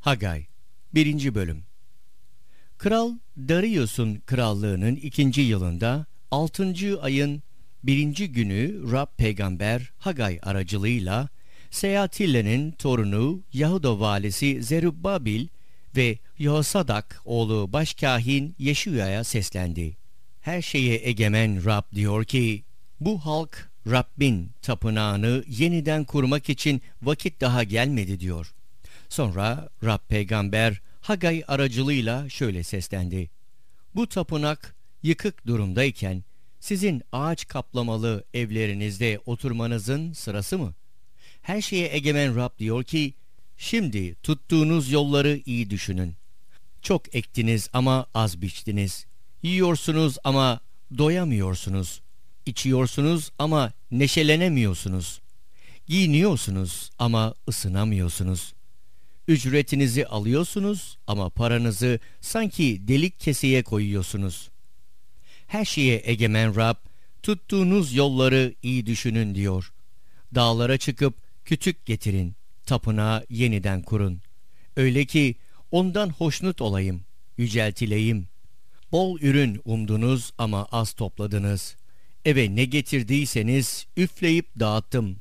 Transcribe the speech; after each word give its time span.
Hagay 0.00 0.46
1. 0.94 1.34
Bölüm 1.34 1.62
Kral 2.78 3.12
Darius'un 3.36 4.14
krallığının 4.26 4.96
ikinci 4.96 5.40
yılında 5.40 6.06
6. 6.30 6.74
ayın 7.02 7.42
birinci 7.84 8.32
günü 8.32 8.92
Rab 8.92 9.06
peygamber 9.16 9.92
Hagay 9.98 10.38
aracılığıyla 10.42 11.28
Seyatille'nin 11.70 12.70
torunu 12.70 13.42
Yahuda 13.52 14.00
valisi 14.00 14.62
Zerubbabil 14.62 15.48
ve 15.96 16.18
Yehosadak 16.38 17.20
oğlu 17.24 17.72
başkahin 17.72 18.54
Yeşuya'ya 18.58 19.24
seslendi. 19.24 19.96
Her 20.40 20.62
şeye 20.62 21.00
egemen 21.08 21.64
Rab 21.64 21.94
diyor 21.94 22.24
ki, 22.24 22.64
bu 23.00 23.18
halk 23.18 23.70
Rabbin 23.90 24.50
tapınağını 24.62 25.44
yeniden 25.48 26.04
kurmak 26.04 26.50
için 26.50 26.82
vakit 27.02 27.40
daha 27.40 27.64
gelmedi 27.64 28.20
diyor. 28.20 28.54
Sonra 29.10 29.68
Rab 29.84 29.98
peygamber 30.08 30.80
Hagay 31.00 31.44
aracılığıyla 31.48 32.28
şöyle 32.28 32.62
seslendi. 32.62 33.30
Bu 33.94 34.08
tapınak 34.08 34.74
yıkık 35.02 35.46
durumdayken 35.46 36.24
sizin 36.60 37.02
ağaç 37.12 37.48
kaplamalı 37.48 38.24
evlerinizde 38.34 39.20
oturmanızın 39.26 40.12
sırası 40.12 40.58
mı? 40.58 40.74
Her 41.42 41.60
şeye 41.60 41.94
egemen 41.94 42.36
Rab 42.36 42.58
diyor 42.58 42.84
ki, 42.84 43.14
şimdi 43.56 44.14
tuttuğunuz 44.14 44.90
yolları 44.90 45.40
iyi 45.46 45.70
düşünün. 45.70 46.14
Çok 46.82 47.14
ektiniz 47.14 47.68
ama 47.72 48.06
az 48.14 48.42
biçtiniz. 48.42 49.06
Yiyorsunuz 49.42 50.16
ama 50.24 50.60
doyamıyorsunuz. 50.98 52.00
İçiyorsunuz 52.46 53.30
ama 53.38 53.72
neşelenemiyorsunuz. 53.90 55.20
Giyiniyorsunuz 55.86 56.90
ama 56.98 57.34
ısınamıyorsunuz. 57.48 58.52
Ücretinizi 59.28 60.06
alıyorsunuz 60.06 60.98
ama 61.06 61.30
paranızı 61.30 61.98
sanki 62.20 62.88
delik 62.88 63.20
keseye 63.20 63.62
koyuyorsunuz. 63.62 64.50
Her 65.46 65.64
şeye 65.64 66.02
egemen 66.04 66.56
Rab, 66.56 66.76
tuttuğunuz 67.22 67.94
yolları 67.94 68.54
iyi 68.62 68.86
düşünün 68.86 69.34
diyor. 69.34 69.72
Dağlara 70.34 70.78
çıkıp 70.78 71.14
kütük 71.44 71.86
getirin, 71.86 72.34
tapınağı 72.66 73.26
yeniden 73.30 73.82
kurun. 73.82 74.20
Öyle 74.76 75.04
ki 75.04 75.34
ondan 75.70 76.08
hoşnut 76.08 76.60
olayım, 76.60 77.04
yüceltileyim. 77.38 78.28
Bol 78.92 79.20
ürün 79.20 79.60
umdunuz 79.64 80.32
ama 80.38 80.64
az 80.72 80.92
topladınız. 80.92 81.76
Eve 82.24 82.56
ne 82.56 82.64
getirdiyseniz 82.64 83.86
üfleyip 83.96 84.46
dağıttım. 84.60 85.16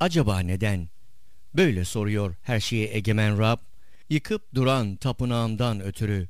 Acaba 0.00 0.38
neden? 0.38 0.91
Böyle 1.54 1.84
soruyor 1.84 2.34
her 2.42 2.60
şeye 2.60 2.96
egemen 2.96 3.38
Rab. 3.38 3.58
Yıkıp 4.10 4.54
duran 4.54 4.96
tapınağımdan 4.96 5.80
ötürü. 5.80 6.28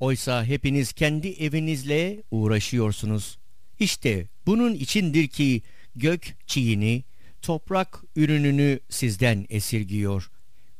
Oysa 0.00 0.44
hepiniz 0.44 0.92
kendi 0.92 1.28
evinizle 1.28 2.22
uğraşıyorsunuz. 2.30 3.38
İşte 3.80 4.26
bunun 4.46 4.74
içindir 4.74 5.28
ki 5.28 5.62
gök 5.96 6.34
çiğini, 6.46 7.04
toprak 7.42 8.02
ürününü 8.16 8.80
sizden 8.88 9.46
esirgiyor. 9.48 10.30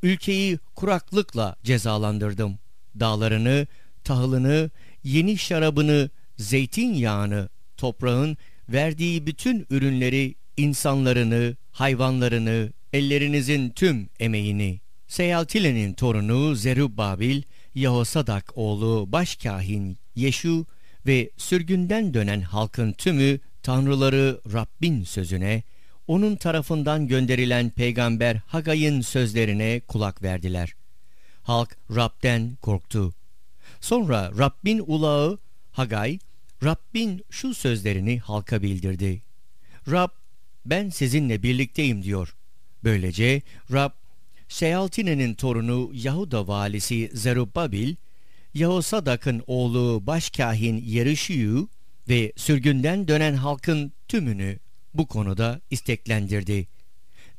Ülkeyi 0.03 0.59
kuraklıkla 0.75 1.57
cezalandırdım. 1.65 2.59
Dağlarını, 3.01 3.67
tahılını, 4.05 4.71
yeni 5.05 5.39
şarabını, 5.39 6.11
zeytinyağını, 6.37 7.49
toprağın 7.77 8.37
verdiği 8.69 9.27
bütün 9.27 9.67
ürünleri, 9.71 10.35
insanlarını, 10.57 11.57
hayvanlarını, 11.73 12.73
ellerinizin 12.93 13.71
tüm 13.71 14.09
emeğini, 14.21 14.81
Seyaltile'nin 15.09 15.95
torunu 15.95 16.55
Zerubbabil, 16.55 17.43
Yehosadak 17.75 18.53
oğlu 18.55 19.13
başkahin 19.13 19.99
Yeşu 20.15 20.67
ve 21.07 21.31
sürgünden 21.37 22.15
dönen 22.15 22.41
halkın 22.41 22.93
tümü 22.93 23.41
tanrıları 23.63 24.41
Rabbin 24.53 25.05
sözüne, 25.05 25.63
onun 26.07 26.37
tarafından 26.37 27.09
gönderilen 27.09 27.71
peygamber 27.71 28.37
Hagay'ın 28.47 29.01
sözlerine 29.01 29.81
kulak 29.81 30.23
verdiler. 30.23 30.75
Halk 31.43 31.77
Rab'den 31.91 32.57
korktu. 32.63 33.15
Sonra 33.81 34.33
Rabbin 34.39 34.85
ulağı 34.87 35.39
Hagay, 35.73 36.19
Rabbin 36.65 37.25
şu 37.31 37.55
sözlerini 37.55 38.19
halka 38.19 38.63
bildirdi. 38.63 39.23
Rab, 39.91 40.11
ben 40.67 40.89
sizinle 40.89 41.43
birlikteyim 41.43 42.03
diyor. 42.03 42.36
Böylece 42.87 43.43
Rab, 43.73 43.91
Seyaltine'nin 44.49 45.35
torunu 45.35 45.91
Yahuda 45.95 46.49
valisi 46.49 47.11
Zerubbabil, 47.15 47.95
Yehosadak'ın 48.55 49.43
oğlu 49.47 50.07
başkahin 50.07 50.77
Yerişiyu 50.77 51.69
ve 52.09 52.33
sürgünden 52.37 53.09
dönen 53.09 53.35
halkın 53.35 53.93
tümünü 54.09 54.59
bu 54.95 55.07
konuda 55.07 55.61
isteklendirdi. 55.71 56.69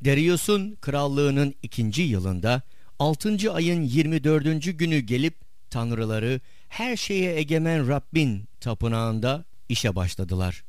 Darius'un 0.04 0.76
krallığının 0.80 1.54
ikinci 1.62 2.02
yılında 2.02 2.62
6. 2.98 3.52
ayın 3.52 3.82
24. 3.82 4.78
günü 4.78 4.98
gelip 4.98 5.34
tanrıları 5.70 6.40
her 6.68 6.96
şeye 6.96 7.36
egemen 7.36 7.88
Rabbin 7.88 8.48
tapınağında 8.60 9.44
işe 9.68 9.96
başladılar. 9.96 10.64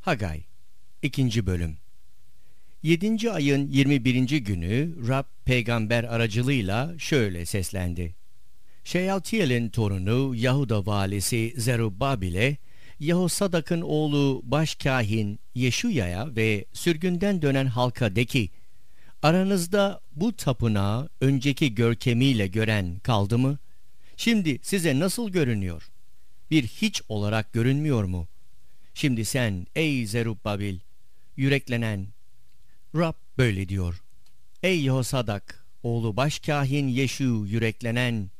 Hagay 0.00 0.42
2. 1.02 1.46
Bölüm 1.46 1.81
7. 2.82 3.30
ayın 3.30 3.68
21. 3.70 4.38
günü 4.40 5.08
Rab 5.08 5.24
peygamber 5.44 6.04
aracılığıyla 6.04 6.98
şöyle 6.98 7.46
seslendi. 7.46 8.14
Şeyaltiyel'in 8.84 9.68
torunu 9.68 10.34
Yahuda 10.34 10.86
valisi 10.86 11.54
Zerubbabil'e, 11.56 12.56
Yehosadak'ın 13.00 13.80
oğlu 13.80 14.42
başkahin 14.44 15.40
Yeşuya'ya 15.54 16.36
ve 16.36 16.64
sürgünden 16.72 17.42
dönen 17.42 17.66
halka 17.66 18.16
de 18.16 18.24
ki, 18.24 18.50
aranızda 19.22 20.00
bu 20.12 20.36
tapınağı 20.36 21.08
önceki 21.20 21.74
görkemiyle 21.74 22.46
gören 22.46 22.98
kaldı 22.98 23.38
mı? 23.38 23.58
Şimdi 24.16 24.58
size 24.62 24.98
nasıl 24.98 25.30
görünüyor? 25.30 25.90
Bir 26.50 26.66
hiç 26.66 27.02
olarak 27.08 27.52
görünmüyor 27.52 28.04
mu? 28.04 28.28
Şimdi 28.94 29.24
sen 29.24 29.66
ey 29.74 30.06
Zerubbabil, 30.06 30.78
yüreklenen, 31.36 32.06
Rab 32.94 33.14
böyle 33.38 33.68
diyor. 33.68 34.02
Ey 34.62 34.82
Yehosadak, 34.82 35.64
oğlu 35.82 36.16
başkahin 36.16 36.88
Yeşu 36.88 37.44
yüreklenen, 37.46 38.30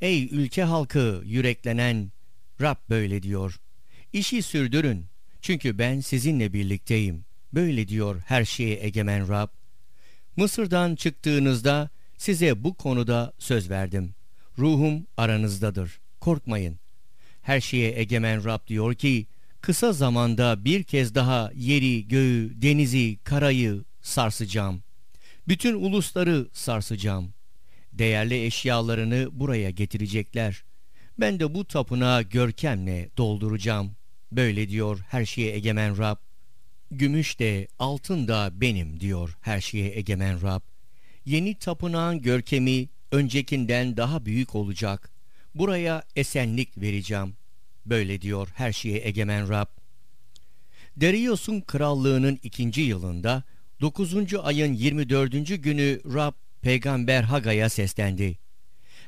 ey 0.00 0.24
ülke 0.24 0.62
halkı 0.62 1.22
yüreklenen, 1.24 2.12
Rab 2.60 2.76
böyle 2.90 3.22
diyor. 3.22 3.60
İşi 4.12 4.42
sürdürün, 4.42 5.06
çünkü 5.40 5.78
ben 5.78 6.00
sizinle 6.00 6.52
birlikteyim. 6.52 7.24
Böyle 7.52 7.88
diyor 7.88 8.22
her 8.26 8.44
şeye 8.44 8.84
egemen 8.84 9.28
Rab. 9.28 9.48
Mısır'dan 10.36 10.94
çıktığınızda 10.94 11.90
size 12.18 12.64
bu 12.64 12.74
konuda 12.74 13.32
söz 13.38 13.70
verdim. 13.70 14.14
Ruhum 14.58 15.06
aranızdadır. 15.16 16.00
Korkmayın. 16.20 16.78
Her 17.42 17.60
şeye 17.60 17.98
egemen 18.00 18.44
Rab 18.44 18.66
diyor 18.66 18.94
ki, 18.94 19.26
kısa 19.60 19.92
zamanda 19.92 20.64
bir 20.64 20.82
kez 20.82 21.14
daha 21.14 21.50
yeri, 21.54 22.08
göğü, 22.08 22.62
denizi, 22.62 23.18
karayı 23.24 23.84
sarsacağım. 24.08 24.82
Bütün 25.48 25.74
ulusları 25.74 26.48
sarsacağım. 26.52 27.34
Değerli 27.92 28.44
eşyalarını 28.44 29.28
buraya 29.32 29.70
getirecekler. 29.70 30.64
Ben 31.20 31.40
de 31.40 31.54
bu 31.54 31.64
tapınağı 31.64 32.22
görkemle 32.22 33.10
dolduracağım. 33.16 33.96
Böyle 34.32 34.68
diyor 34.68 34.98
her 35.08 35.24
şeye 35.24 35.54
egemen 35.54 35.98
Rab. 35.98 36.16
Gümüş 36.90 37.38
de 37.38 37.68
altın 37.78 38.28
da 38.28 38.50
benim 38.52 39.00
diyor 39.00 39.36
her 39.40 39.60
şeye 39.60 39.98
egemen 39.98 40.42
Rab. 40.42 40.60
Yeni 41.24 41.54
tapınağın 41.54 42.22
görkemi 42.22 42.88
öncekinden 43.12 43.96
daha 43.96 44.24
büyük 44.24 44.54
olacak. 44.54 45.10
Buraya 45.54 46.02
esenlik 46.16 46.78
vereceğim. 46.78 47.36
Böyle 47.86 48.20
diyor 48.20 48.48
her 48.54 48.72
şeye 48.72 49.06
egemen 49.06 49.48
Rab. 49.48 49.66
Darius'un 51.00 51.60
krallığının 51.60 52.38
ikinci 52.42 52.80
yılında 52.80 53.42
9. 53.80 54.34
ayın 54.42 54.72
24. 54.72 55.62
günü 55.62 56.00
Rab 56.14 56.32
peygamber 56.62 57.22
Hagay'a 57.22 57.68
seslendi. 57.68 58.38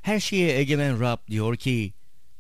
Her 0.03 0.21
şeye 0.21 0.59
egemen 0.59 1.01
Rab 1.01 1.19
diyor 1.31 1.57
ki, 1.57 1.93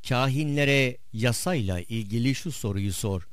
kahinlere 0.08 0.96
yasayla 1.12 1.80
ilgili 1.80 2.34
şu 2.34 2.52
soruyu 2.52 2.92
sor. 2.92 3.28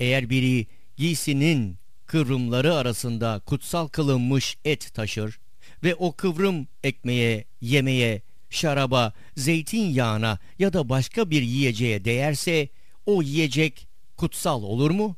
Eğer 0.00 0.30
biri 0.30 0.66
giysinin 0.96 1.76
kıvrımları 2.06 2.74
arasında 2.74 3.40
kutsal 3.46 3.88
kılınmış 3.88 4.56
et 4.64 4.94
taşır 4.94 5.38
ve 5.84 5.94
o 5.94 6.12
kıvrım 6.12 6.66
ekmeğe, 6.84 7.44
yemeğe, 7.60 8.22
şaraba, 8.50 9.12
zeytinyağına 9.36 10.38
ya 10.58 10.72
da 10.72 10.88
başka 10.88 11.30
bir 11.30 11.42
yiyeceğe 11.42 12.04
değerse 12.04 12.68
o 13.06 13.22
yiyecek 13.22 13.86
kutsal 14.16 14.62
olur 14.62 14.90
mu? 14.90 15.16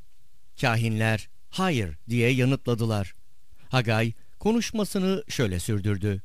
Kahinler 0.61 1.29
hayır 1.55 1.99
diye 2.09 2.31
yanıtladılar. 2.31 3.15
Hagay 3.69 4.13
konuşmasını 4.39 5.25
şöyle 5.29 5.61
sürdürdü. 5.61 6.23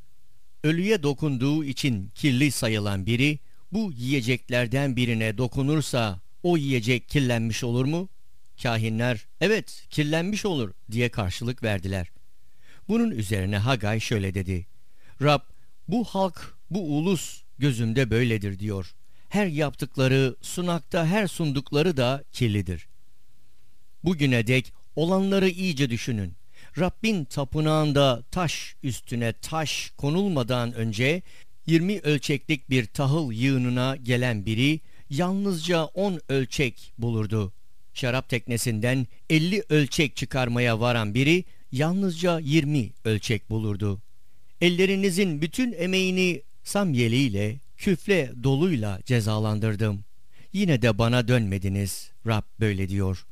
ölüye 0.64 1.04
dokunduğu 1.04 1.64
için 1.64 2.12
kirli 2.16 2.52
sayılan 2.52 3.06
biri 3.06 3.40
bu 3.72 3.92
yiyeceklerden 3.92 4.96
birine 4.96 5.38
dokunursa 5.38 6.20
o 6.44 6.58
yiyecek 6.58 7.10
kirlenmiş 7.10 7.64
olur 7.64 7.86
mu? 7.86 8.10
Kahinler 8.64 9.28
evet 9.42 9.86
kirlenmiş 9.90 10.46
olur 10.46 10.74
diye 10.92 11.10
karşılık 11.10 11.64
verdiler. 11.64 12.12
Bunun 12.88 13.12
üzerine 13.12 13.58
Hagay 13.58 14.00
şöyle 14.00 14.34
dedi. 14.34 14.68
Rab 15.22 15.42
bu 15.88 16.04
halk 16.04 16.58
bu 16.70 16.98
ulus 16.98 17.42
gözümde 17.58 18.10
böyledir 18.10 18.60
diyor. 18.60 18.96
Her 19.30 19.48
yaptıkları 19.48 20.36
sunakta 20.42 21.06
her 21.06 21.28
sundukları 21.28 21.98
da 21.98 22.24
kirlidir. 22.32 22.88
Bugüne 24.04 24.48
dek 24.48 24.74
olanları 24.95 25.50
iyice 25.50 25.89
düşünün. 25.89 26.33
Rabbin 26.80 27.25
tapınağında 27.25 28.24
taş 28.31 28.75
üstüne 28.83 29.33
taş 29.33 29.91
konulmadan 29.97 30.74
önce 30.74 31.21
20 31.68 32.00
ölçeklik 32.00 32.69
bir 32.69 32.86
tahıl 32.86 33.31
yığınına 33.31 33.95
gelen 33.95 34.45
biri 34.45 34.80
yalnızca 35.09 35.83
10 35.83 36.19
ölçek 36.30 36.94
bulurdu. 36.97 37.53
Şarap 37.94 38.30
teknesinden 38.30 39.07
50 39.30 39.63
ölçek 39.69 40.15
çıkarmaya 40.15 40.80
varan 40.80 41.13
biri 41.13 41.44
yalnızca 41.71 42.39
20 42.39 42.89
ölçek 43.06 43.50
bulurdu. 43.50 44.01
Ellerinizin 44.62 45.41
bütün 45.41 45.71
emeğini 45.71 46.41
samyeliyle, 46.63 47.59
küfle 47.77 48.31
doluyla 48.44 49.00
cezalandırdım. 49.06 50.03
Yine 50.53 50.81
de 50.81 50.97
bana 50.97 51.27
dönmediniz. 51.27 52.12
Rab 52.27 52.44
böyle 52.59 52.89
diyor. 52.89 53.25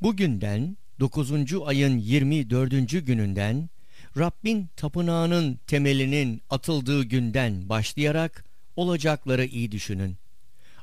Bugünden 0.00 0.76
9. 1.02 1.30
ayın 1.64 1.98
24. 1.98 3.06
gününden 3.06 3.70
Rabbin 4.18 4.68
tapınağının 4.76 5.58
temelinin 5.66 6.42
atıldığı 6.50 7.04
günden 7.04 7.68
başlayarak 7.68 8.44
olacakları 8.76 9.44
iyi 9.44 9.72
düşünün. 9.72 10.16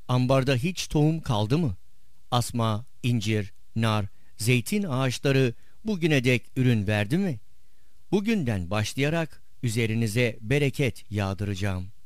Ambarda 0.08 0.56
hiç 0.56 0.88
tohum 0.88 1.22
kaldı 1.22 1.58
mı? 1.58 1.76
Asma, 2.32 2.86
incir, 3.04 3.54
nar, 3.76 4.06
zeytin 4.38 4.84
ağaçları 4.84 5.54
bugüne 5.86 6.24
dek 6.24 6.44
ürün 6.56 6.88
verdi 6.88 7.18
mi? 7.18 7.40
Bugünden 8.12 8.70
başlayarak 8.70 9.42
üzerinize 9.64 10.38
bereket 10.42 11.12
yağdıracağım.'' 11.12 11.99